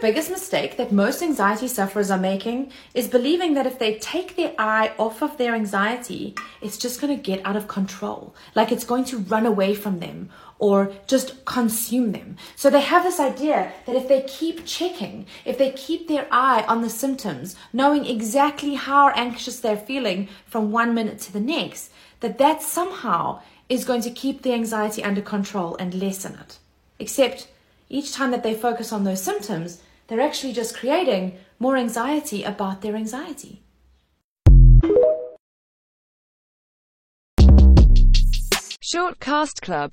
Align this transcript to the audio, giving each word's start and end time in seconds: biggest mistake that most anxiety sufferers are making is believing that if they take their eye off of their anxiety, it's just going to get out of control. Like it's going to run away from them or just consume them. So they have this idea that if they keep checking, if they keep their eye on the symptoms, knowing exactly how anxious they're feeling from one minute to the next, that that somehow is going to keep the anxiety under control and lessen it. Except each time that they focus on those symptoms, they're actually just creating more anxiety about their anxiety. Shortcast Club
biggest 0.00 0.30
mistake 0.30 0.76
that 0.76 0.92
most 0.92 1.22
anxiety 1.22 1.68
sufferers 1.68 2.10
are 2.10 2.18
making 2.18 2.72
is 2.94 3.08
believing 3.08 3.54
that 3.54 3.66
if 3.66 3.78
they 3.78 3.98
take 3.98 4.36
their 4.36 4.54
eye 4.58 4.92
off 4.98 5.22
of 5.22 5.36
their 5.36 5.54
anxiety, 5.54 6.34
it's 6.60 6.78
just 6.78 7.00
going 7.00 7.16
to 7.16 7.22
get 7.22 7.44
out 7.44 7.56
of 7.56 7.68
control. 7.68 8.34
Like 8.54 8.72
it's 8.72 8.84
going 8.84 9.04
to 9.06 9.18
run 9.18 9.46
away 9.46 9.74
from 9.74 10.00
them 10.00 10.30
or 10.58 10.92
just 11.06 11.44
consume 11.44 12.12
them. 12.12 12.36
So 12.56 12.70
they 12.70 12.80
have 12.80 13.02
this 13.02 13.20
idea 13.20 13.72
that 13.86 13.96
if 13.96 14.08
they 14.08 14.22
keep 14.22 14.64
checking, 14.64 15.26
if 15.44 15.58
they 15.58 15.70
keep 15.72 16.08
their 16.08 16.26
eye 16.30 16.64
on 16.66 16.82
the 16.82 16.90
symptoms, 16.90 17.56
knowing 17.72 18.06
exactly 18.06 18.74
how 18.74 19.10
anxious 19.10 19.60
they're 19.60 19.76
feeling 19.76 20.28
from 20.46 20.72
one 20.72 20.94
minute 20.94 21.20
to 21.20 21.32
the 21.32 21.40
next, 21.40 21.90
that 22.20 22.38
that 22.38 22.62
somehow 22.62 23.40
is 23.68 23.84
going 23.84 24.00
to 24.00 24.10
keep 24.10 24.42
the 24.42 24.52
anxiety 24.52 25.02
under 25.04 25.20
control 25.20 25.76
and 25.78 25.94
lessen 25.94 26.34
it. 26.34 26.58
Except 26.98 27.48
each 27.88 28.12
time 28.12 28.30
that 28.30 28.42
they 28.42 28.54
focus 28.54 28.92
on 28.92 29.04
those 29.04 29.22
symptoms, 29.22 29.82
they're 30.06 30.20
actually 30.20 30.52
just 30.52 30.76
creating 30.76 31.38
more 31.58 31.76
anxiety 31.76 32.42
about 32.44 32.82
their 32.82 32.96
anxiety. 32.96 33.62
Shortcast 38.86 39.62
Club 39.62 39.92